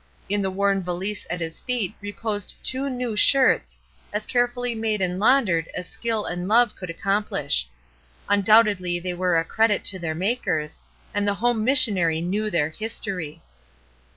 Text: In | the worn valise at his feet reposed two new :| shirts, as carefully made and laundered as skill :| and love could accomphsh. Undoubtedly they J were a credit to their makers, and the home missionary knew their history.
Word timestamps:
In 0.27 0.41
| 0.41 0.41
the 0.41 0.49
worn 0.49 0.81
valise 0.81 1.27
at 1.29 1.41
his 1.41 1.59
feet 1.59 1.93
reposed 2.01 2.55
two 2.63 2.89
new 2.89 3.15
:| 2.89 3.15
shirts, 3.15 3.79
as 4.11 4.25
carefully 4.25 4.73
made 4.73 4.99
and 4.99 5.19
laundered 5.19 5.69
as 5.77 5.87
skill 5.87 6.25
:| 5.87 6.25
and 6.25 6.47
love 6.47 6.75
could 6.75 6.89
accomphsh. 6.89 7.65
Undoubtedly 8.27 8.99
they 8.99 9.11
J 9.11 9.17
were 9.17 9.37
a 9.37 9.45
credit 9.45 9.83
to 9.85 9.99
their 9.99 10.15
makers, 10.15 10.79
and 11.13 11.27
the 11.27 11.35
home 11.35 11.63
missionary 11.63 12.19
knew 12.19 12.49
their 12.49 12.69
history. 12.69 13.43